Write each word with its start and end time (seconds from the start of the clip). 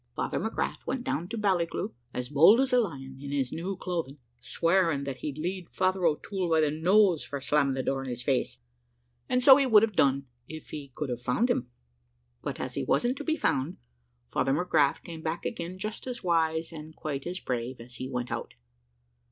Father 0.15 0.39
McGrath 0.39 0.87
went 0.87 1.03
down 1.03 1.27
to 1.27 1.37
Ballycleuch, 1.37 1.93
as 2.11 2.29
bold 2.29 2.59
as 2.59 2.73
a 2.73 2.79
lion, 2.79 3.19
in 3.21 3.29
his 3.31 3.51
new 3.51 3.77
clothing, 3.77 4.17
swearing 4.39 5.03
that 5.03 5.17
he'd 5.17 5.37
lead 5.37 5.69
Father 5.69 6.03
O'Toole 6.07 6.49
by 6.49 6.61
the 6.61 6.71
nose 6.71 7.23
for 7.23 7.39
slamming 7.39 7.75
the 7.75 7.83
door 7.83 8.03
in 8.03 8.09
his 8.09 8.23
face, 8.23 8.57
and 9.29 9.43
so 9.43 9.57
he 9.57 9.67
would 9.67 9.83
have 9.83 9.95
done, 9.95 10.25
if 10.47 10.69
he 10.71 10.91
could 10.95 11.09
have 11.11 11.21
found 11.21 11.51
him; 11.51 11.69
but 12.41 12.59
as 12.59 12.73
he 12.73 12.83
wasn't 12.83 13.15
to 13.15 13.23
be 13.23 13.35
found, 13.35 13.77
Father 14.27 14.53
McGrath 14.53 15.03
came 15.03 15.21
back 15.21 15.45
again 15.45 15.77
just 15.77 16.07
as 16.07 16.23
wise, 16.23 16.71
and 16.71 16.95
quite 16.95 17.27
as 17.27 17.39
brave, 17.39 17.79
as 17.79 17.97
he 17.97 18.09
went 18.09 18.31
out. 18.31 18.55